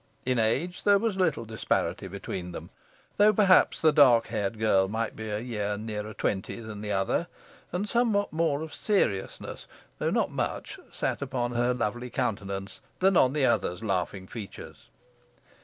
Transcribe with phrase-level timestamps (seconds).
[0.25, 2.71] In age, there was little disparity between them,
[3.17, 7.27] though perhaps the dark haired girl might be a year nearer twenty than the other,
[7.71, 9.67] and somewhat more of seriousness,
[9.99, 14.89] though not much, sat upon her lovely countenance than on the other's laughing features.